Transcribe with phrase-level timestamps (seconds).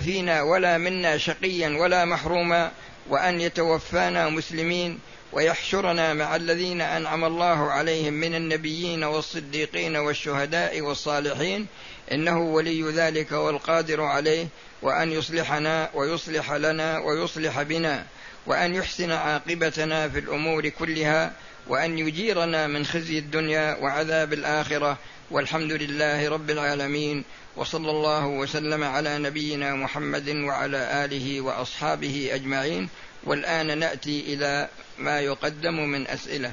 [0.00, 2.70] فينا ولا منا شقيا ولا محروما
[3.08, 4.98] وأن يتوفانا مسلمين
[5.32, 11.66] ويحشرنا مع الذين أنعم الله عليهم من النبيين والصديقين والشهداء والصالحين.
[12.12, 14.46] إنه ولي ذلك والقادر عليه
[14.82, 18.06] وأن يصلحنا ويصلح لنا ويصلح بنا
[18.46, 21.32] وأن يحسن عاقبتنا في الأمور كلها.
[21.66, 24.98] وأن يجيرنا من خزي الدنيا وعذاب الآخرة
[25.30, 27.24] والحمد لله رب العالمين
[27.56, 32.88] وصلى الله وسلم على نبينا محمد وعلى آله وأصحابه أجمعين
[33.24, 36.52] والآن نأتي إلى ما يقدم من أسئلة.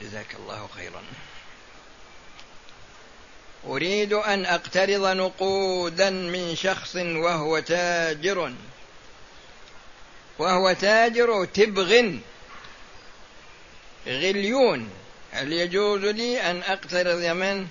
[0.00, 1.02] جزاك الله خيرا.
[3.66, 8.52] أريد أن أقترض نقودا من شخص وهو تاجر.
[10.38, 12.12] وهو تاجر تبغ
[14.06, 14.90] غليون.
[15.32, 17.66] هل يجوز لي أن أقترض منه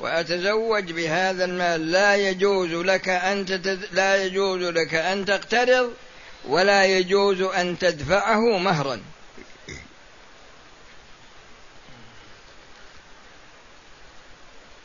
[0.00, 3.88] وأتزوج بهذا المال؟ لا يجوز لك أن تتد...
[3.92, 5.92] لا يجوز لك أن تقترض
[6.48, 9.00] ولا يجوز أن تدفعه مهرا.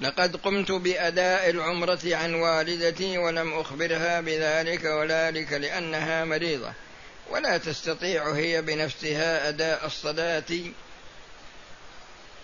[0.01, 6.73] لقد قمت بأداء العمرة عن والدتي ولم أخبرها بذلك وذلك لأنها مريضة.
[7.29, 10.43] ولا تستطيع هي بنفسها أداء الصلاة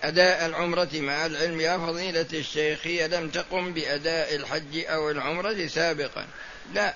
[0.04, 2.80] أداء العمرة مع العلم يا فضيلة الشيخ.
[2.84, 6.26] هي لم تقم بأداء الحج أو العمرة سابقا.
[6.74, 6.94] لا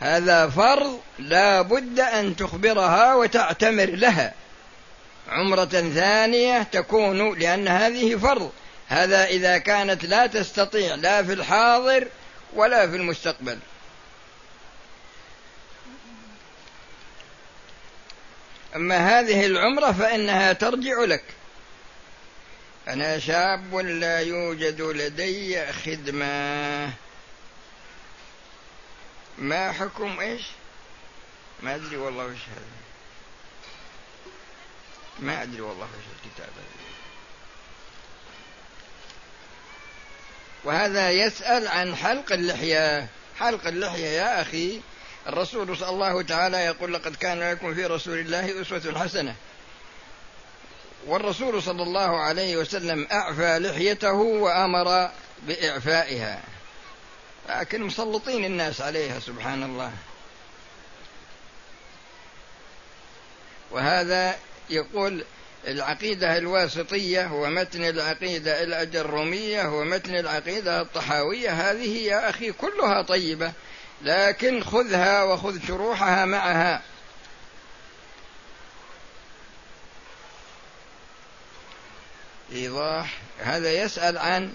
[0.00, 4.34] هذا فرض لا بد أن تخبرها وتعتمر لها.
[5.28, 8.52] عمرة ثانية تكون لأن هذه فرض.
[8.88, 12.08] هذا إذا كانت لا تستطيع لا في الحاضر
[12.52, 13.58] ولا في المستقبل.
[18.76, 21.24] أما هذه العمرة فإنها ترجع لك.
[22.88, 26.92] أنا شاب لا يوجد لدي خدمة.
[29.38, 30.42] ما حكم إيش؟
[31.62, 32.84] ما أدري والله وش هذا.
[35.18, 36.83] ما أدري والله وش الكتاب هذا.
[40.64, 43.06] وهذا يسأل عن حلق اللحية.
[43.38, 44.80] حلق اللحية يا أخي
[45.26, 49.34] الرسول صلى الله تعالى يقول لقد كان لكم في رسول الله أسوة حسنة.
[51.06, 55.10] والرسول صلى الله عليه وسلم أعفى لحيته وأمر
[55.42, 56.40] بإعفائها.
[57.48, 59.92] لكن مسلطين الناس عليها سبحان الله.
[63.70, 64.38] وهذا
[64.70, 65.24] يقول
[65.66, 73.52] العقيدة الواسطية ومتن العقيدة الأجرمية ومتن العقيدة الطحاوية هذه يا أخي كلها طيبة
[74.02, 76.82] لكن خذها وخذ شروحها معها.
[82.52, 84.52] إيضاح هذا يسأل عن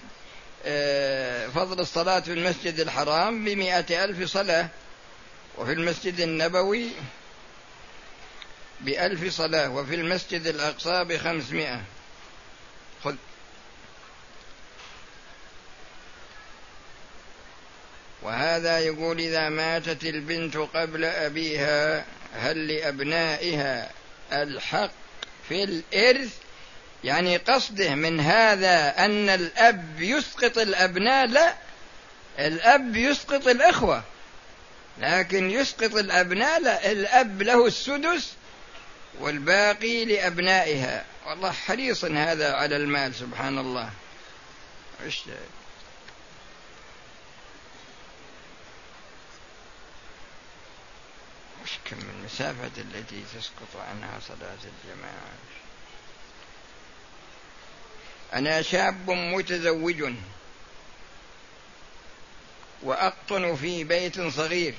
[0.64, 4.68] آه، فضل الصلاة في المسجد الحرام بمئة ألف صلاة
[5.58, 6.88] وفي المسجد النبوي
[8.80, 11.80] بألف صلاة وفي المسجد الأقصى بخمسمائة.
[13.04, 13.14] خذ.
[18.22, 22.04] وهذا يقول إذا ماتت البنت قبل أبيها
[22.34, 23.90] هل لأبنائها
[24.32, 24.90] الحق
[25.48, 26.36] في الإرث؟
[27.04, 31.54] يعني قصده من هذا أن الأب يسقط الأبناء؟ لا
[32.38, 34.02] الأب يسقط الإخوة.
[34.98, 38.32] لكن يسقط الأبناء لا الأب له السدس
[39.18, 41.04] والباقي لأبنائها.
[41.26, 43.90] والله حريص هذا على المال سبحان الله
[45.06, 45.20] وش
[51.84, 55.30] كم المسافة التي تسقط عنها صلاة الجماعة.
[58.34, 60.12] أنا شاب متزوج
[62.82, 64.74] وأقطن في بيت صغير.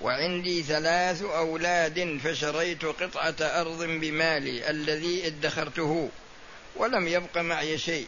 [0.00, 6.08] وعندي ثلاث أولاد فشريت قطعة أرض بمالي الذي ادخرته
[6.76, 8.06] ولم يبق معي شيء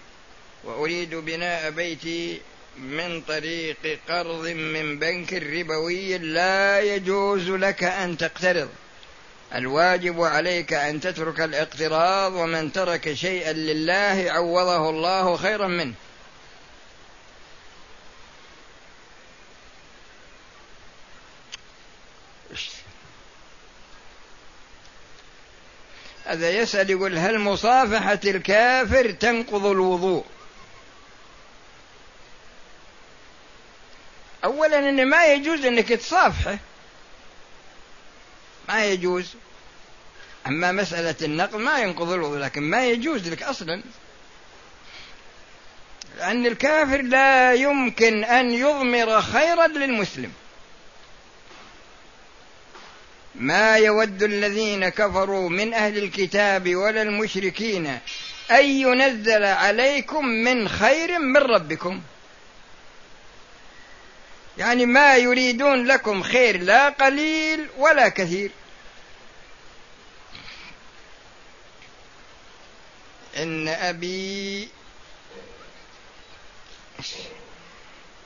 [0.65, 2.41] وأريد بناء بيتي
[2.79, 8.69] من طريق قرض من بنك ربوي لا يجوز لك أن تقترض.
[9.55, 15.95] الواجب عليك أن تترك الاقتراض ومن ترك شيئا لله عوضه الله خيرا منه.
[26.33, 30.25] هذا يسأل يقول هل مصافحة الكافر تنقض الوضوء؟
[34.45, 36.59] أولا أن ما يجوز أنك تصافحه.
[38.69, 39.35] ما يجوز.
[40.47, 43.83] أما مسألة النقض ما ينقض الوضوء لكن ما يجوز لك أصلا.
[46.19, 50.33] لأن الكافر لا يمكن أن يضمر خيرا للمسلم.
[53.35, 57.99] ما يود الذين كفروا من أهل الكتاب ولا المشركين
[58.51, 62.01] أن ينزل عليكم من خير من ربكم.
[64.59, 68.51] يعني ما يريدون لكم خير لا قليل ولا كثير.
[73.37, 74.69] إن أبي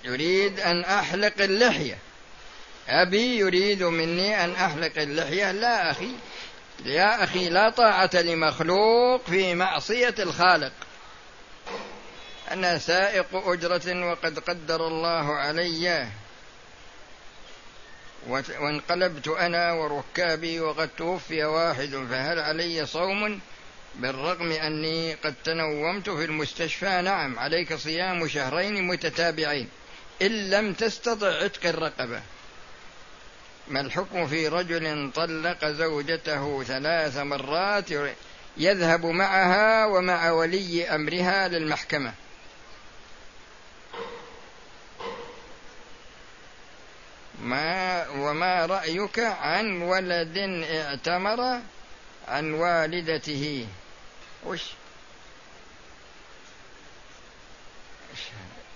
[0.04, 1.98] يريد أن أحلق اللحية.
[2.88, 5.52] أبي يريد مني أن أحلق اللحية.
[5.52, 6.10] لا أخي.
[6.84, 10.72] يا أخي لا طاعة لمخلوق في معصية الخالق.
[12.50, 16.08] أنا سائق أجرة وقد قدر الله علي.
[18.60, 23.40] وانقلبت أنا وركابي وقد توفي واحد فهل علي صوم؟
[23.94, 27.00] بالرغم أني قد تنومت في المستشفى.
[27.02, 29.68] نعم عليك صيام شهرين متتابعين.
[30.22, 32.22] إن لم تستطع عتق الرقبة.
[33.68, 37.90] ما الحكم في رجل طلق زوجته ثلاث مرات
[38.56, 42.12] يذهب معها ومع ولي أمرها للمحكمة؟
[47.42, 50.38] ما وما رأيك عن ولد
[50.70, 51.60] اعتمر
[52.28, 53.66] عن والدته؟
[54.44, 54.62] وش؟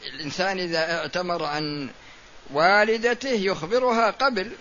[0.07, 1.91] الإنسان إذا اعتمر عن
[2.51, 4.53] والدته يخبرها قبل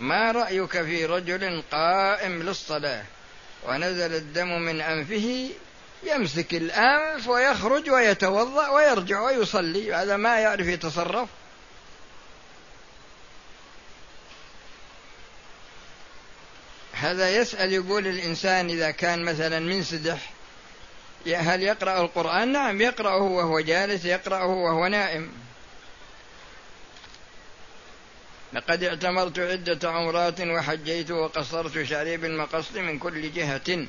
[0.00, 3.04] ما رأيك في رجل قائم للصلاة
[3.68, 5.50] ونزل الدم من أنفه
[6.06, 11.28] يمسك الأنف ويخرج ويتوضأ ويرجع ويصلي؟ هذا ما يعرف يتصرف.
[16.92, 20.30] هذا يسأل يقول الإنسان إذا كان مثلا منسدح
[21.26, 25.43] هل يقرأ القرآن؟ نعم يقرأه وهو جالس يقرأه وهو نائم.
[28.54, 33.86] لقد اعتمرت عدة عمرات وحجيت وقصرت شعري بالمقص من كل جهة.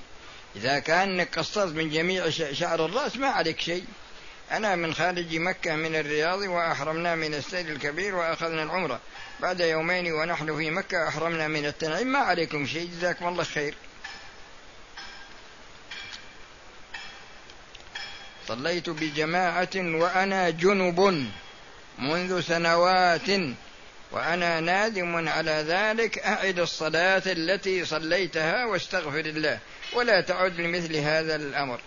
[0.56, 3.86] إذا كان قصرت من جميع شعر الرأس ما عليك شيء.
[4.52, 9.00] أنا من خارج مكة من الرياض وأحرمنا من السيل الكبير وأخذنا العمرة.
[9.40, 12.90] بعد يومين ونحن في مكة أحرمنا من التنعيم ما عليكم شيء.
[12.90, 13.76] جزاكم الله خير.
[18.48, 21.28] صليت بجماعة وأنا جنب
[22.00, 23.30] منذ سنوات.
[24.16, 29.60] وأنا نادم على ذلك أعد الصلاة التي صليتها واستغفر الله
[29.94, 31.80] ولا تعد لمثل هذا الأمر.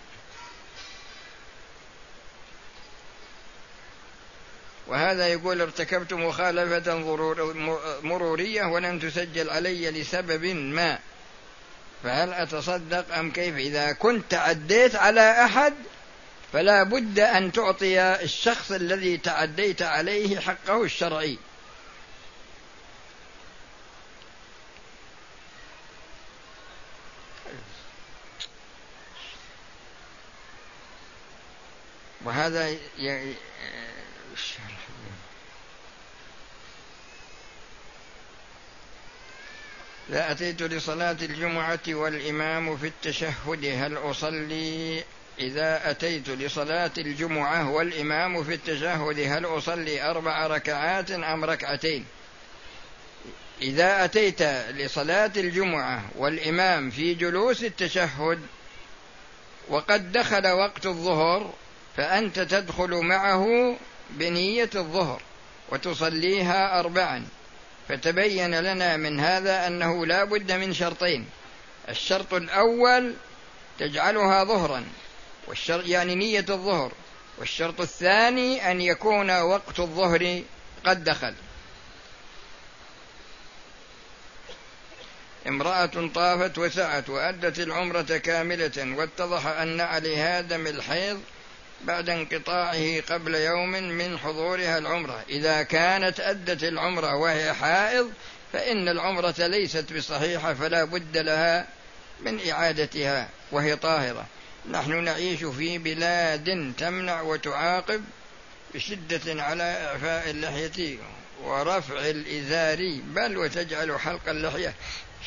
[4.87, 6.95] وهذا يقول ارتكبت مخالفة
[8.03, 10.99] مرورية ولم تسجل علي لسبب ما.
[12.03, 15.73] فهل أتصدق أم كيف؟ إذا كنت تعديت على أحد
[16.53, 21.37] فلا بد أن تعطي الشخص الذي تعديت عليه حقه الشرعي.
[32.49, 32.69] وهذا
[32.99, 33.33] ي...
[40.09, 45.03] لا أتيت لصلاة الجمعة والإمام في التشهد هل أصلي؟
[45.39, 52.05] إذا أتيت لصلاة الجمعة والإمام في التشهد هل أصلي أربع ركعات أم ركعتين؟
[53.61, 54.41] إذا أتيت
[54.71, 58.39] لصلاة الجمعة والإمام في جلوس التشهد
[59.67, 61.53] وقد دخل وقت الظهر
[61.99, 63.75] فأنت تدخل معه
[64.09, 65.21] بنية الظهر
[65.69, 67.27] وتصليها أربعا.
[67.89, 71.25] فتبين لنا من هذا أنه لا بد من شرطين.
[71.89, 73.13] الشرط الأول
[73.79, 74.85] تجعلها ظهرا
[75.47, 76.91] والشرط يعني نية الظهر.
[77.37, 80.41] والشرط الثاني أن يكون وقت الظهر
[80.85, 81.33] قد دخل.
[85.47, 91.21] امرأة طافت وسعت وأدت العمرة كاملة واتضح أن عليها دم الحيض
[91.83, 95.23] بعد انقطاعه قبل يوم من حضورها العمرة.
[95.29, 98.11] إذا كانت أدت العمرة وهي حائض
[98.53, 101.67] فإن العمرة ليست بصحيحة فلا بد لها
[102.21, 104.25] من إعادتها وهي طاهرة.
[104.71, 108.03] نحن نعيش في بلاد تمنع وتعاقب
[108.73, 110.97] بشدة على إعفاء اللحية
[111.43, 113.01] ورفع الإزار.
[113.03, 114.73] بل وتجعل حلق اللحية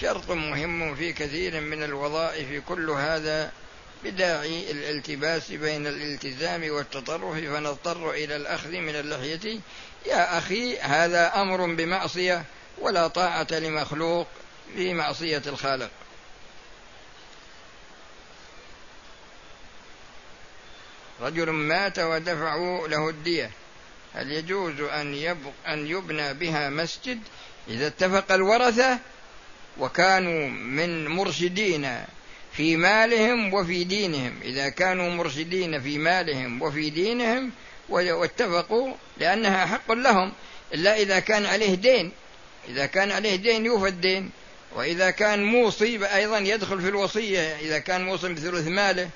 [0.00, 3.52] شرط مهم في كثير من الوظائف كل هذا
[4.04, 9.60] بداعي الالتباس بين الالتزام والتطرف فنضطر إلى الأخذ من اللحية.
[10.06, 12.44] يا أخي هذا أمر بمعصية
[12.78, 14.26] ولا طاعة لمخلوق
[14.76, 15.90] في معصية الخالق.
[21.20, 23.50] رجل مات ودفعوا له الدية.
[24.14, 27.20] هل يجوز أن, يبق أن يبنى بها مسجد
[27.68, 28.98] إذا اتفق الورثة
[29.78, 32.04] وكانوا من مرشدين؟
[32.52, 34.40] في مالهم وفي دينهم.
[34.42, 37.50] إذا كانوا مرشدين في مالهم وفي دينهم
[37.88, 40.32] واتفقوا لأنها حق لهم.
[40.74, 42.12] إلا إذا كان عليه دين.
[42.68, 44.30] إذا كان عليه دين يوفى الدين.
[44.74, 47.56] وإذا كان موصي أيضا يدخل في الوصية.
[47.56, 49.10] إذا كان موصي بثلث ماله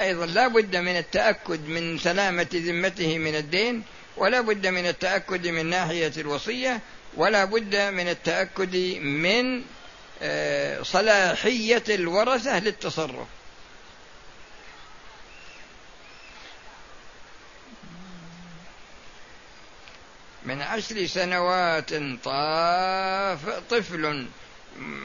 [0.00, 3.82] أيضا لا بد من التأكد من سلامة ذمته من الدين
[4.16, 6.80] ولا بد من التأكد من ناحية الوصية
[7.16, 9.62] ولا بد من التأكد من
[10.82, 13.26] صلاحية الورثة للتصرف.
[20.44, 21.90] من عشر سنوات
[22.24, 24.26] طاف طفل.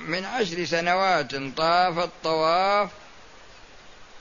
[0.07, 2.89] من عشر سنوات طاف الطواف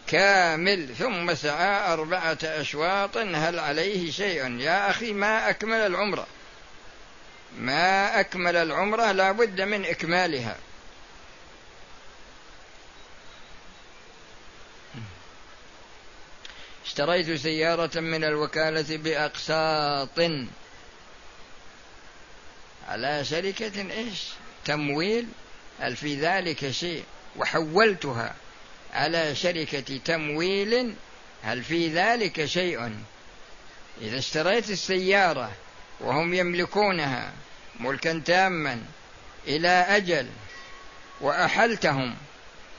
[0.06, 0.94] كامل.
[0.98, 3.16] ثم سعى أربعة أشواط.
[3.16, 6.26] هل عليه شيء؟ يا أخي ما أكمل العمرة.
[7.58, 9.12] ما أكمل العمرة.
[9.12, 10.56] لا بد من إكمالها.
[16.98, 20.20] اشتريت سيارة من الوكالة بأقساط.
[22.88, 24.28] على شركة إيش؟
[24.64, 25.26] تمويل
[25.80, 27.04] هل في ذلك شيء.
[27.36, 28.34] وحولتها
[28.94, 30.94] على شركة تمويل
[31.42, 32.92] هل في ذلك شيء؟
[34.00, 35.52] إذا اشتريت السيارة
[36.00, 37.32] وهم يملكونها
[37.80, 38.82] ملكا تاما
[39.46, 40.26] إلى أجل
[41.20, 42.16] وأحلتهم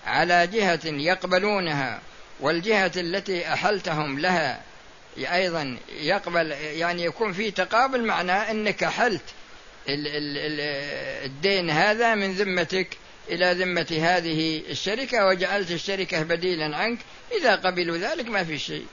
[0.05, 2.01] على جهة يقبلونها
[2.39, 4.62] والجهة التي أحلتهم لها
[5.17, 9.22] أيضا يقبل يعني يكون في تقابل معناه أنك أحلت
[11.25, 12.98] الدين هذا من ذمتك
[13.29, 17.00] إلى ذمة هذه الشركة وجعلت الشركة بديلا عنك.
[17.39, 18.86] إذا قبلوا ذلك ما في شيء.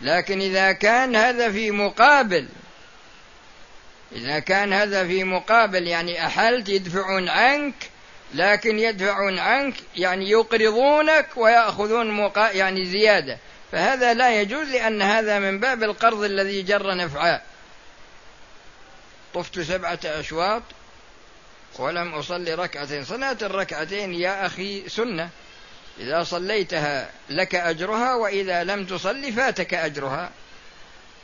[0.00, 2.48] لكن إذا كان هذا في مقابل
[4.12, 7.74] إذا كان هذا في مقابل يعني أحلت يدفعون عنك
[8.34, 13.38] لكن يدفعون عنك يعني يقرضونك ويأخذون مقا يعني زيادة.
[13.72, 17.40] فهذا لا يجوز لأن هذا من باب القرض الذي جر نفعا
[19.34, 20.62] طفت سبعة أشواط
[21.78, 23.04] ولم أصلي ركعتين.
[23.04, 25.30] صلاة الركعتين يا أخي سنة.
[26.00, 30.30] إذا صليتها لك أجرها وإذا لم تصلي فاتك أجرها.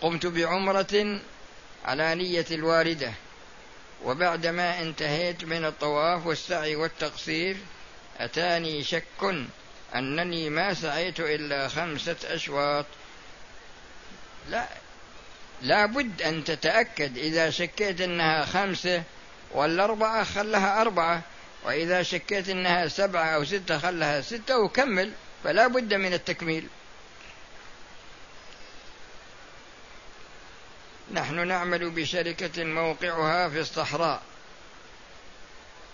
[0.00, 1.20] قمت بعمرة
[1.84, 3.12] على نية الواردة.
[4.04, 7.56] وبعدما انتهيت من الطواف والسعي والتقصير
[8.18, 9.04] أتاني شك
[9.94, 12.86] أنني ما سعيت إلا خمسة أشواط.
[14.50, 14.68] لا
[15.62, 19.02] لا بد أن تتأكد إذا شكيت أنها خمسة
[19.52, 21.22] ولا أربعة خلها أربعة
[21.64, 25.12] وإذا شكيت أنها سبعة أو ستة خلها ستة وكمل
[25.44, 26.68] فلا بد من التكميل.
[31.14, 34.22] نحن نعمل بشركة موقعها في الصحراء.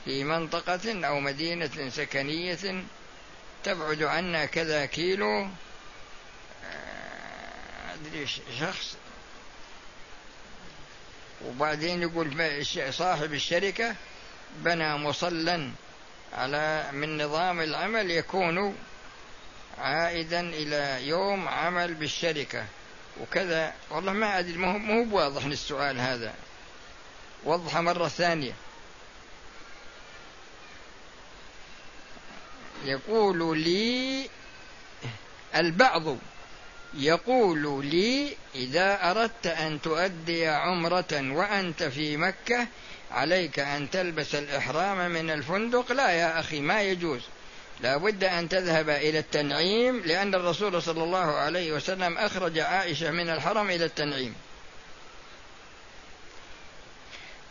[0.05, 2.85] في منطقة أو مدينة سكنية
[3.65, 5.49] تبعد عنا كذا كيلو
[6.65, 8.27] آه، أدري
[8.61, 8.97] شخص.
[11.47, 13.95] وبعدين يقول صاحب الشركة
[14.57, 15.71] بنى مصلا
[16.33, 18.77] على من نظام العمل يكون
[19.79, 22.65] عائدا إلى يوم عمل بالشركة.
[23.23, 23.75] وكذا.
[23.91, 26.35] والله ما أدري ما هو بواضح السؤال هذا.
[27.45, 28.53] وضح مرة ثانية.
[32.85, 34.29] يقول لي
[35.55, 36.17] البعض
[36.95, 42.67] يقول لي إذا أردت أن تؤدي عمرة وأنت في مكة
[43.11, 45.93] عليك أن تلبس الإحرام من الفندق.
[45.93, 47.21] لا يا أخي ما يجوز.
[47.83, 53.29] لا بد أن تذهب إلى التنعيم لأن الرسول صلى الله عليه وسلم أخرج عائشة من
[53.31, 54.35] الحرم إلى التنعيم.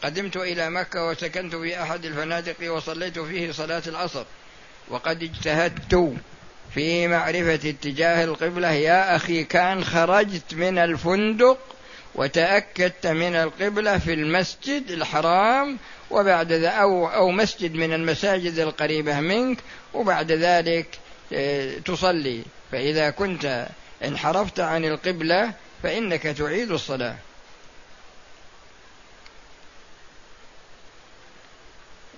[0.03, 4.25] قدمت إلى مكة وسكنت في أحد الفنادق وصليت فيه صلاة العصر
[4.88, 6.13] وقد اجتهدت
[6.74, 8.71] في معرفة اتجاه القبلة.
[8.71, 11.59] يا أخي كان خرجت من الفندق
[12.15, 15.77] وتأكدت من القبلة في المسجد الحرام
[16.11, 19.57] وبعد ذا أو أو مسجد من المساجد القريبة منك
[19.93, 20.99] وبعد ذلك
[21.33, 22.43] آه، تصلي.
[22.71, 23.67] فإذا كنت
[24.03, 27.15] انحرفت عن القبلة فإنك تعيد الصلاة.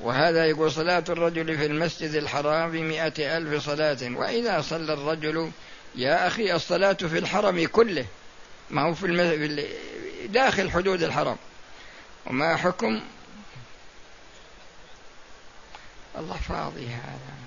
[0.01, 3.97] وهذا يقول صلاة الرجل في المسجد الحرام بمئة ألف صلاة.
[4.03, 5.51] وإذا صلى الرجل
[5.95, 8.05] يا أخي الصلاة في الحرم كله.
[8.69, 9.67] ما هو في.
[10.25, 11.37] داخل حدود الحرم.
[12.25, 13.01] وما حكم؟
[16.17, 17.41] الله فاضي هذا.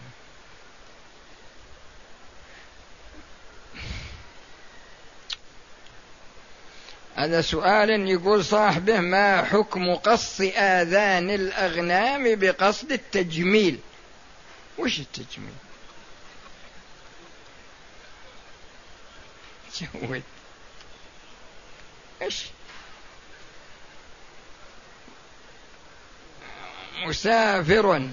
[7.16, 13.78] هذا سؤال يقول صاحبه ما حكم قص آذان الأغنام بقصد التجميل؟
[14.78, 15.54] وش التجميل؟
[19.80, 20.22] جود
[22.24, 22.44] إيش؟
[27.06, 28.08] مسافر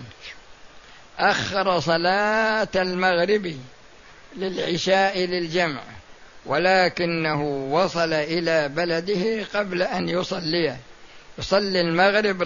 [1.19, 3.55] أخر صلاة المغرب
[4.35, 5.81] للعشاء للجمع
[6.45, 10.75] ولكنه وصل إلى بلده قبل أن يصلي.
[11.39, 12.41] يصلي المغرب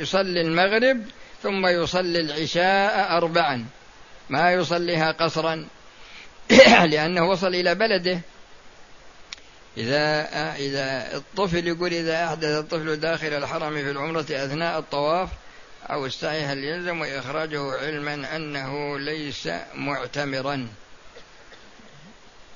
[0.00, 1.02] يصلي المغرب
[1.42, 3.66] ثم يصلي العشاء أربعا.
[4.30, 5.66] ما يصليها قصرا
[6.92, 8.20] لأنه وصل إلى بلده.
[9.76, 15.28] إذا إذا الطفل يقول إذا أحدث الطفل داخل الحرم في العمرة أثناء الطواف
[15.90, 20.68] أو السعي هل يلزم إخراجه علما أنه ليس معتمرا؟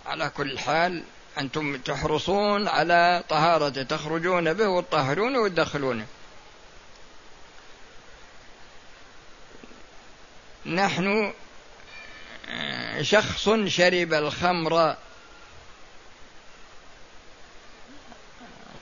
[0.06, 1.02] على كل حال
[1.38, 6.06] أنتم تحرصون على طهارته تخرجون به وتطهرونه وتدخلونه
[10.66, 11.32] نحن
[13.00, 14.96] شخص شرب الخمر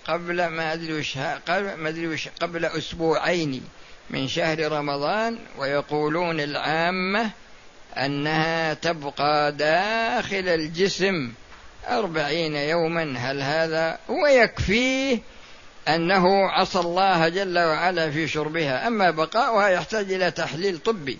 [0.06, 1.18] قبل ما أدري وش
[1.48, 3.62] قبل ما أدري وش قبل أسبوعين
[4.10, 7.30] من شهر رمضان ويقولون العامة
[7.96, 11.32] أنها تبقى داخل الجسم
[11.88, 13.14] أربعين يوما.
[13.18, 15.18] هل هذا ويكفيه
[15.88, 21.18] أنه عصى الله جل وعلا في شربها؟ أما بقاؤها يحتاج إلى تحليل طبي.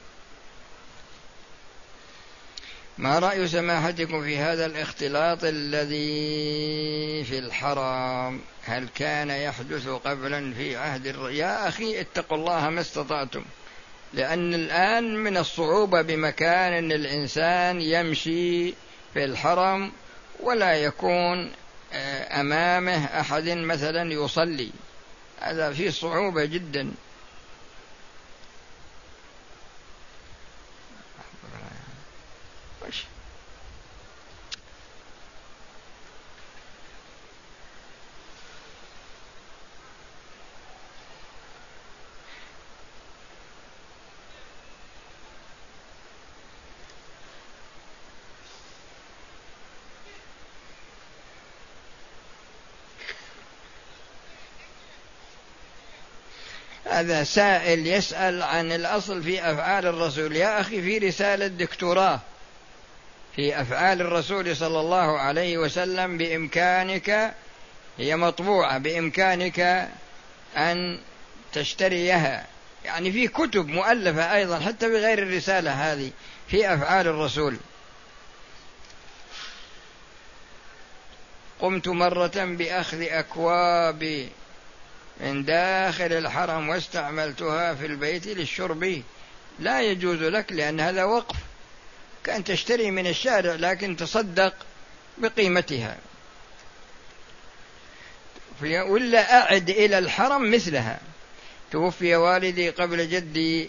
[2.99, 11.07] ما رأي سماحتكم في هذا الاختلاط الذي في الحرام؟ هل كان يحدث قبلا في عهد
[11.07, 11.31] الر...
[11.31, 13.45] يا أخي اتقوا الله ما استطعتم
[14.15, 18.71] لأن الآن من الصعوبة بمكان أن الإنسان يمشي
[19.15, 19.93] في الحرم
[20.41, 21.51] ولا يكون
[21.93, 24.71] آه، أمامه أحد مثلا يصلي.
[25.41, 26.93] هذا فيه صعوبة جدا.
[57.05, 60.37] هذا سائل يسأل عن الأصل في أفعال الرسول.
[60.37, 62.21] يا أخي في رسالة دكتوراه
[63.37, 67.35] في أفعال الرسول صلى الله عليه وسلم بإمكانك
[67.99, 69.89] هي مطبوعة بإمكانك
[70.57, 70.99] أن
[71.53, 72.47] تشتريها.
[72.85, 76.11] يعني في كتب مؤلفة أيضا حتى بغير الرسالة هذه
[76.49, 77.57] في أفعال الرسول.
[81.61, 84.29] قمت مرة بأخذ أكواب
[85.21, 89.03] من داخل الحرم واستعملتها في البيت للشرب.
[89.59, 91.37] لا يجوز لك لأن هذا وقف.
[92.25, 94.55] كأن تشتري من الشارع لكن تصدق
[95.19, 95.97] بقيمتها.
[98.63, 101.01] ولا أعد إلى الحرم مثلها.
[101.73, 103.69] توفي والدي قبل جدي.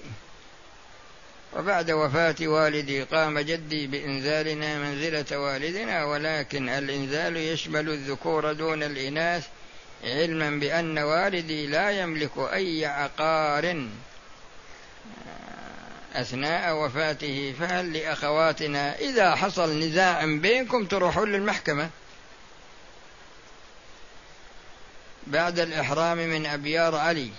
[1.56, 9.48] وبعد وفاة والدي قام جدي بإنزالنا منزلة والدنا ولكن الإنزال يشمل الذكور دون الإناث.
[10.06, 13.88] علما بأن والدي لا يملك أي عقار.
[16.16, 21.90] أثناء وفاته فهل لأخواتنا إذا حصل نزاع بينكم تروحون للمحكمة؟
[25.28, 27.30] بعد الإحرام من أبيار علي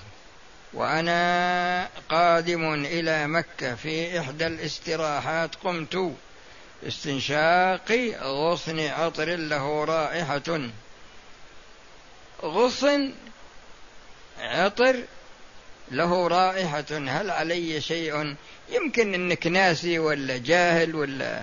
[0.73, 6.13] وأنا قادم إلى مكة في إحدى الاستراحات قمت
[6.87, 10.71] استنشاق غصن عطر له رائحة.
[12.43, 13.15] غصن
[14.39, 15.03] عطر
[15.91, 18.37] له رائحة هل علي شيء؟
[18.69, 21.43] يمكن إنك ناسي ولا جاهل ولا.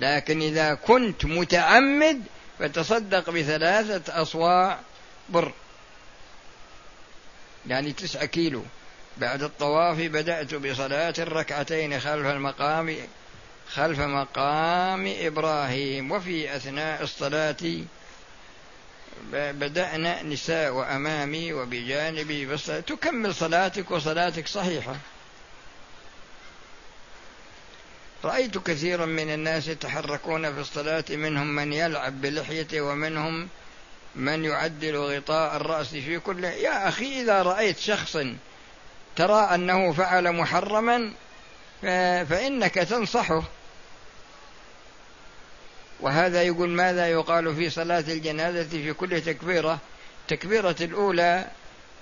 [0.00, 2.22] لكن إذا كنت متعمد
[2.58, 4.80] فتصدق بثلاثة أصواع
[5.28, 5.52] بر.
[7.66, 8.62] يعني تسعة كيلو.
[9.16, 12.96] بعد الطواف بدأت بصلاة الركعتين خلف المقام
[13.72, 17.56] خلف مقام إبراهيم وفي أثناء الصلاة
[19.32, 24.96] بدأنا نساء وأمامي وبجانبي بس تكمل صلاتك وصلاتك صحيحة.
[28.24, 33.48] رأيت كثيرا من الناس يتحركون في الصلاة منهم من يلعب بلحيته ومنهم
[34.14, 36.44] من يعدل غطاء الرأس في كل.
[36.44, 38.18] يا أخي إذا رأيت شخص
[39.16, 41.12] ترى أنه فعل محرما
[42.24, 43.42] فإنك تنصحه.
[46.00, 49.78] وهذا يقول ماذا يقال في صلاة الجنازة في كل تكبيرة؟
[50.28, 51.44] تكبيرة الأولى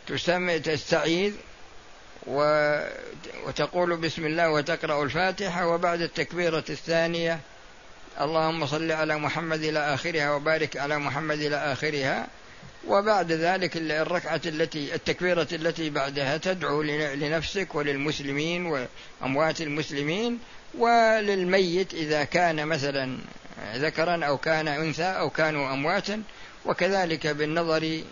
[0.07, 1.35] تسمى تستعيذ
[3.47, 7.41] وتقول بسم الله وتقرأ الفاتحة وبعد التكبيرة الثانية
[8.21, 12.27] اللهم صل على محمد إلى آخرها وبارك على محمد إلى آخرها
[12.87, 18.87] وبعد ذلك الركعة التي التكبيرة التي بعدها تدعو لنفسك وللمسلمين
[19.23, 20.39] وأموات المسلمين
[20.79, 23.19] وللميت إذا كان مثلا
[23.75, 26.23] ذكرا أو كان أنثى أو كانوا أمواتا
[26.67, 28.03] وكذلك بالنظر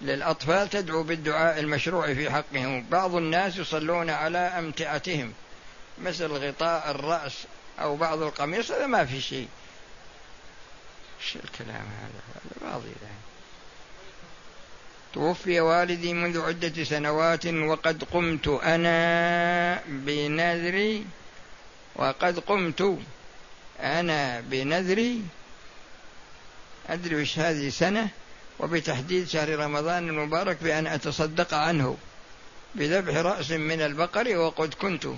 [0.00, 2.86] للأطفال تدعو بالدعاء المشروع في حقهم.
[2.90, 5.32] بعض الناس يصلون على أمتعتهم
[5.98, 7.46] مثل غطاء الرأس
[7.80, 9.48] أو بعض القميص هذا ما في شيء.
[11.20, 13.18] شو الكلام هذا؟ هذا يعني.
[15.14, 21.06] توفي والدي منذ عدة سنوات وقد قمت أنا بنذري
[21.96, 22.98] وقد قمت
[23.80, 25.22] أنا بنذري
[26.88, 28.08] أدري وش هذه سنة
[28.58, 31.96] وبتحديد شهر رمضان المبارك بأن أتصدق عنه.
[32.74, 35.08] بذبح رأس من البقر وقد كنت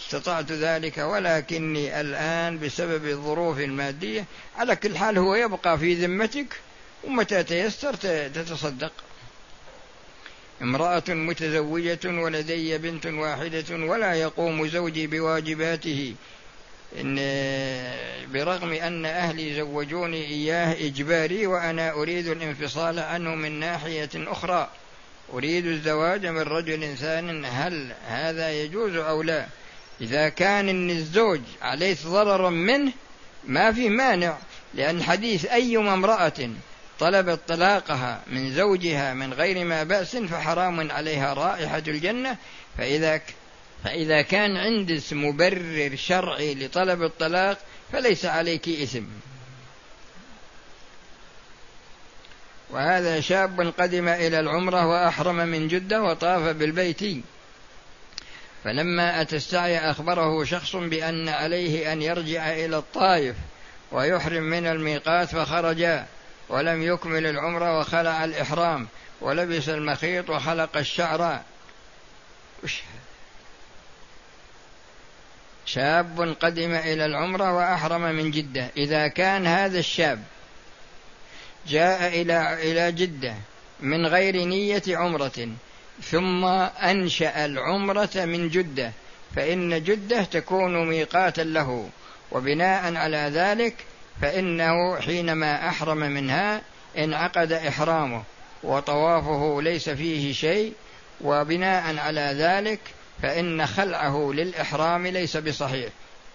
[0.00, 4.24] استطعت ذلك ولكني الآن بسبب الظروف المادية
[4.56, 6.60] على كل حال هو يبقى في ذمتك
[7.04, 7.94] ومتى تيسر
[8.28, 8.92] تتصدق.
[10.62, 16.14] امرأة متزوجة ولدي بنت واحدة ولا يقوم زوجي بواجباته.
[17.00, 17.16] إن
[18.32, 24.70] برغم أن أهلي زوجوني إياه إجباري وأنا أريد الانفصال عنه من ناحية أخرى
[25.32, 29.46] أريد الزواج من رجل ثان هل هذا يجوز أو لا؟
[30.00, 32.92] إذا كان إن الزوج عليه ضرر منه
[33.44, 34.36] ما في مانع
[34.74, 36.50] لأن حديث أيما امرأة
[36.98, 42.36] طلبت طلاقها من زوجها من غير ما بأس فحرام عليها رائحة الجنة
[42.78, 43.20] فإذا
[43.86, 47.58] فإذا كان عندك مبرر شرعي لطلب الطلاق
[47.92, 49.04] فليس عليك إثم
[52.70, 57.24] وهذا شاب قدم إلى العمرة وأحرم من جدة وطاف بالبيت.
[58.64, 63.36] فلما أتى السعي أخبره شخص بأن عليه أن يرجع إلى الطائف
[63.92, 65.88] ويحرم من الميقات فخرج
[66.48, 68.88] ولم يكمل العمرة وخلع الإحرام
[69.20, 71.40] ولبس المخيط وخلق الشعر.
[72.64, 72.82] وش
[75.66, 78.70] شاب قدم إلى العمرة وأحرم من جدة.
[78.76, 80.22] إذا كان هذا الشاب
[81.68, 83.34] جاء إلى إلى جدة
[83.80, 85.48] من غير نية عمرة
[86.02, 88.92] ثم أنشأ العمرة من جدة
[89.36, 91.88] فإن جدة تكون ميقاتا له.
[92.32, 93.74] وبناء على ذلك
[94.22, 96.60] فإنه حينما أحرم منها
[96.98, 98.22] انعقد إحرامه
[98.62, 100.72] وطوافه ليس فيه شيء.
[101.20, 102.80] وبناء على ذلك
[103.22, 105.88] فإن خلعه للإحرام ليس بصحيح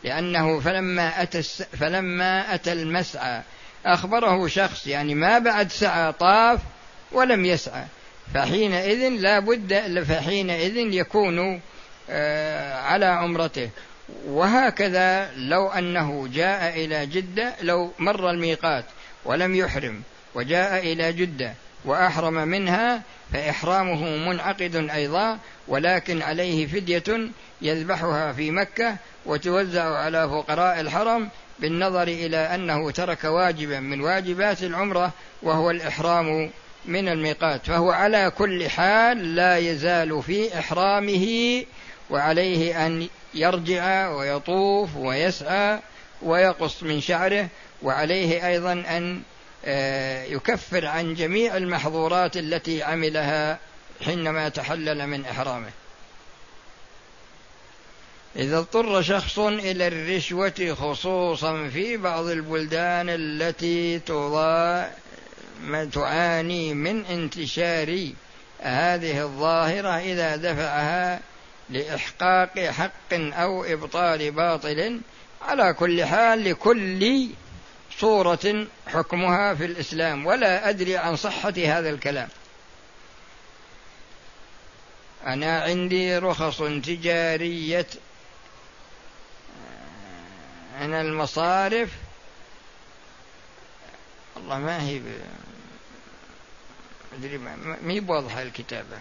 [0.03, 1.43] لأنه فلما أتى
[1.79, 3.41] فلما أتى المسعى
[3.85, 6.59] أخبره شخص يعني ما بعد سعى طاف
[7.11, 7.83] ولم يسعى
[8.33, 11.61] فحينئذ لا بد فحينئذ يكون
[12.09, 13.69] آه، على عمرته.
[14.27, 18.85] وهكذا لو أنه جاء إلى جدة لو مر الميقات
[19.25, 20.01] ولم يحرم
[20.35, 21.53] وجاء إلى جدة
[21.85, 23.01] وأحرم منها
[23.33, 27.29] فإحرامه منعقد أيضا ولكن عليه فدية
[27.61, 35.11] يذبحها في مكة وتوزع على فقراء الحرم بالنظر إلى أنه ترك واجبا من واجبات العمرة
[35.43, 36.49] وهو الإحرام
[36.85, 37.65] من الميقات.
[37.65, 41.63] فهو على كل حال لا يزال في إحرامه
[42.09, 45.79] وعليه أن يرجع ويطوف ويسعى
[46.21, 47.47] ويقص من شعره
[47.83, 49.21] وعليه أيضا أن
[50.27, 53.59] يكفر عن جميع المحظورات التي عملها
[54.05, 55.69] حينما تحلل من إحرامه.
[58.35, 63.99] إذا اضطر شخص إلى الرشوة خصوصا في بعض البلدان التي
[65.93, 68.09] تعاني من انتشار
[68.59, 71.19] هذه الظاهرة إذا دفعها
[71.69, 75.01] لإحقاق حق أو إبطال باطل.
[75.41, 77.27] على كل حال لكل
[77.99, 82.29] صورة حكمها في الإسلام ولا أدري عن صحة هذا الكلام.
[85.25, 87.87] أنا عندي رخص تجارية
[90.81, 91.89] من المصارف
[94.35, 95.01] والله ما هي.
[97.17, 98.99] أدري ما هي بواضحة الكتابة.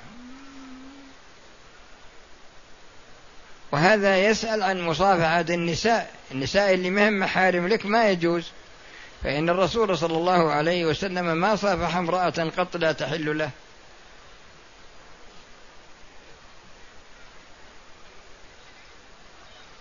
[3.72, 6.14] وهذا يسأل عن مصافحة النساء.
[6.30, 8.50] النساء اللي مهم محارم لك ما يجوز.
[9.24, 13.50] فإن الرسول صلى الله عليه وسلم ما صافح امرأة قط لا تحل له.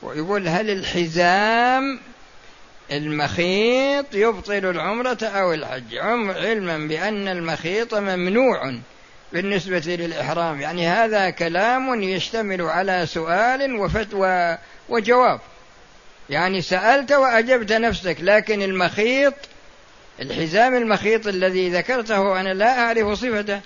[0.01, 1.99] ويقول هل الحزام
[2.91, 8.73] المخيط يبطل العمرة أو الحج؟ علما بأن المخيط ممنوع
[9.33, 10.61] بالنسبة للإحرام.
[10.61, 14.57] يعني هذا كلام يشتمل على سؤال وفتوى
[14.89, 15.39] وجواب.
[16.29, 19.33] يعني سألت وأجبت نفسك لكن المخيط
[20.21, 23.61] الحزام المخيط الذي ذكرته أنا لا أعرف صفته.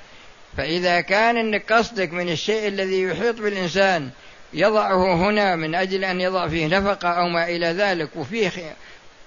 [0.58, 4.10] فإذا كان إنك قصدك من الشيء الذي يحيط بالإنسان
[4.54, 8.52] يضعه هنا من أجل أن يضع فيه نفقة أو ما إلى ذلك وفيه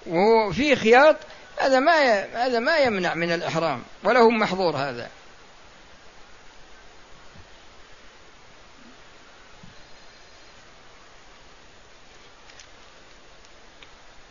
[0.07, 1.17] وفيه خياط
[1.61, 5.09] هذا ما هذا ما يمنع من الإحرام وله محظور هذا.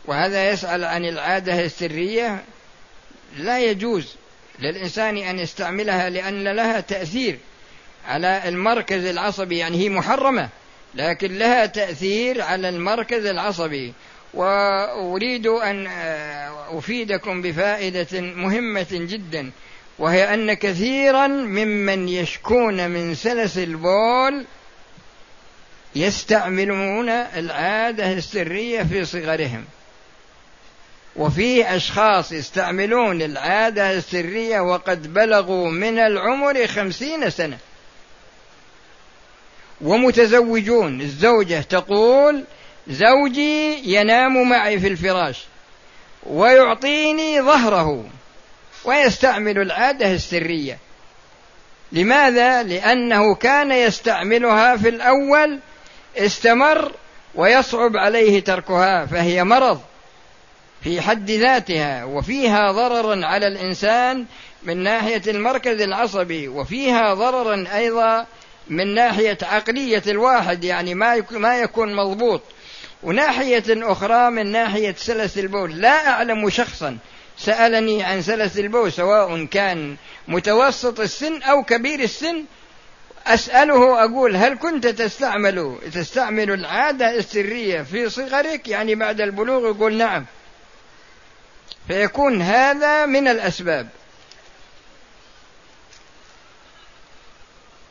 [0.06, 2.44] وهذا يسأل عن العادة السرية
[3.36, 4.16] لا يجوز
[4.58, 7.38] للإنسان أن يستعملها لأن لها تأثير
[8.08, 10.48] على المركز العصبي يعني هي محرمة
[10.94, 13.92] لكن لها تأثير على المركز العصبي.
[14.34, 15.86] وأريد أن
[16.70, 19.50] أفيدكم بفائدة مهمة جدا
[19.98, 24.44] وهي أن كثيرا ممن يشكون من سلس البول
[25.96, 29.64] يستعملون العادة السرية في صغرهم.
[31.18, 37.58] وفي أشخاص يستعملون العادة السرية وقد بلغوا من العمر خمسين سنة.
[39.80, 41.00] ومتزوجون.
[41.00, 42.44] الزوجة تقول
[42.88, 45.44] زوجي ينام معي في الفراش
[46.26, 48.04] ويعطيني ظهره
[48.84, 50.78] ويستعمل العادة السرية.
[51.92, 55.58] لماذا؟ لأنه كان يستعملها في الأول
[56.16, 56.92] استمر
[57.34, 59.80] ويصعب عليه تركها فهي مرض.
[60.86, 64.24] في حد ذاتها وفيها ضررا على الإنسان
[64.62, 68.26] من ناحية المركز العصبي وفيها ضررا أيضا
[68.68, 72.42] من ناحية عقلية الواحد يعني ما ما يكون مضبوط.
[73.02, 75.80] وناحية أخرى من ناحية سلس البول.
[75.80, 76.98] لا أعلم شخصا
[77.38, 79.96] سألني عن سلس البول سواء كان
[80.28, 82.44] متوسط السن أو كبير السن.
[83.26, 90.24] أسأله أقول هل كنت تستعمل تستعمل العادة السرية في صغرك؟ يعني بعد البلوغ يقول نعم.
[91.88, 93.88] فيكون هذا من الأسباب.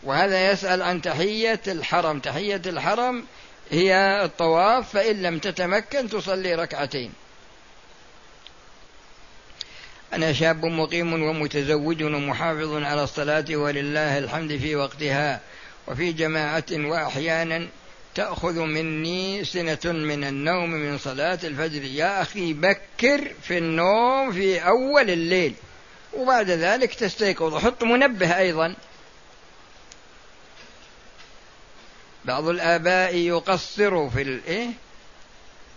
[0.04, 2.20] وهذا يسأل عن تحية الحرم.
[2.20, 3.26] تحية الحرم
[3.72, 7.14] هي الطواف فإن لم تتمكن تصلي ركعتين.
[10.14, 15.42] أنا شاب مقيم ومتزوج ومحافظ على الصلاة ولله الحمد في وقتها
[15.88, 17.68] وفي جماعة وأحيانا
[18.16, 21.84] تأخذ مني سنة من النوم من صلاة الفجر.
[21.84, 25.54] يا أخي بكر في النوم في أول الليل.
[26.14, 27.58] وبعد ذلك تستيقظ.
[27.58, 28.76] حط منبه أيضا.
[32.26, 34.68] بعض الآباء يقصر في الإيه؟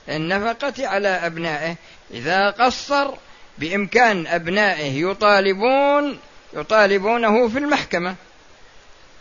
[0.09, 1.77] النفقة على أبنائه.
[2.11, 3.15] إذا قصر
[3.59, 6.19] بإمكان أبنائه يطالبون
[6.53, 8.15] يطالبونه في المحكمة.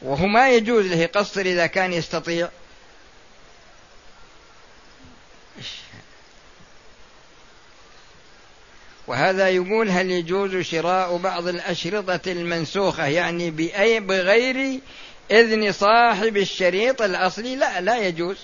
[0.01, 2.49] وهو ما يجوز له قصر إذا كان يستطيع.
[9.07, 14.79] وهذا يقول هل يجوز شراء بعض الأشرطة المنسوخة؟ يعني بأي بغير
[15.31, 18.37] إذن صاحب الشريط الأصلي؟ لا لا يجوز.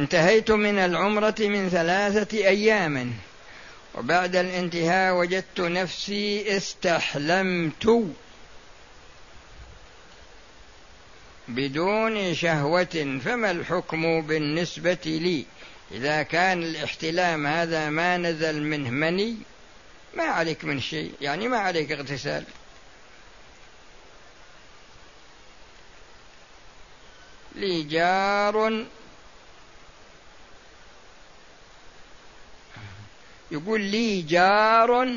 [0.00, 3.12] انتهيت من العمرة من ثلاثة أيام.
[3.94, 8.06] وبعد الانتهاء وجدت نفسي استحلمت.
[11.48, 15.44] بدون شهوة فما الحكم بالنسبة لي؟
[15.92, 19.36] إذا كان الاحتلام هذا ما نزل منه مني
[20.14, 22.44] ما عليك من شيء يعني ما عليك اغتسال.
[27.54, 28.86] لي جار
[33.50, 35.08] يقول لي جار.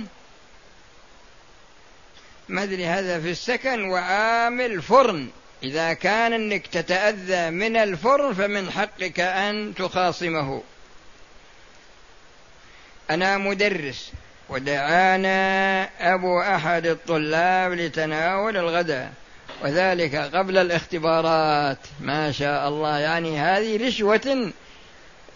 [2.50, 5.28] ما أدري هذا في السكن وعامل فرن
[5.63, 10.62] إذا كان أنك تتأذى من الفرن فمن حقك أن تخاصمه.
[13.10, 14.12] أنا مدرس
[14.50, 19.13] ودعانا أبو أحد الطلاب لتناول الغداء
[19.62, 21.78] وذلك قبل الاختبارات.
[22.00, 24.52] ما شاء الله يعني هذه رشوة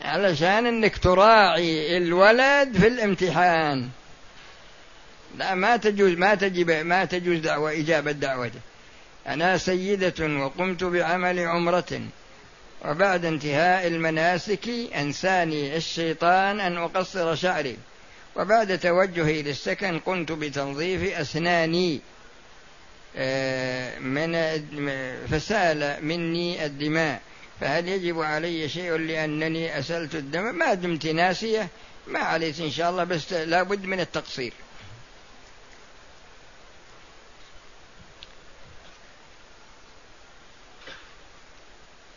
[0.02, 3.90] علشان إنك تراعي الولد في الامتحان.
[5.38, 8.60] لا ما تجوز ما تجب ما تجوز دعوة إجابة دعوته
[9.28, 12.02] أنا سيدة وقمت بعمل عمرة
[12.86, 17.78] وبعد انتهاء المناسك أنساني الشيطان أن أقصر شعري.
[18.36, 22.02] وبعد توجهي للسكن قمت بتنظيف أسناني.
[23.18, 24.34] آه، من
[25.32, 27.22] فسال مني الدماء.
[27.62, 31.67] فهل يجب علي شيء لأنني أسلت الدم؟ ما دمت ناسية
[32.08, 34.54] ما عليك إن شاء الله بس لابد من التقصير.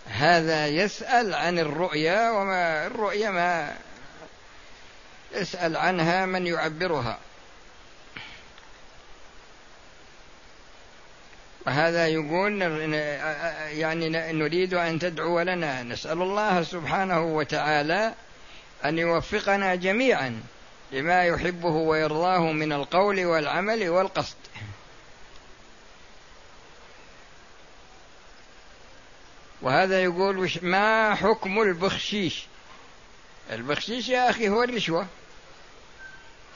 [0.07, 3.77] هذا يسأل عن الرؤيا وما الرؤيا ما
[5.33, 7.19] يسأل عنها من يعبرها.
[11.71, 12.63] وهذا يقول
[13.73, 15.83] يعني نريد أن تدعو لنا.
[15.83, 18.15] نسأل الله سبحانه وتعالى
[18.85, 20.43] أن يوفقنا جميعا
[20.93, 24.37] لما يحبه ويرضاه من القول والعمل والقصد.
[29.63, 32.47] وهذا يقول ما حكم البخشيش؟
[33.51, 35.07] البخشيش يا أخي هو الرشوة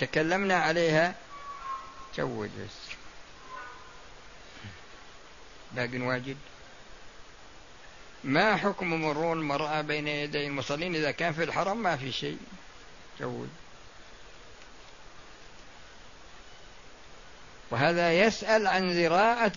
[0.01, 1.15] تكلمنا عليها.
[2.17, 2.84] جود بس.
[5.77, 6.37] باق واجد.
[8.25, 12.39] ما حكم مرور المرأة بين يدي المصلين؟ إذا كان في الحرم ما في شيء.
[13.21, 13.51] جود.
[17.71, 19.53] وهذا يسأل عن ذراعة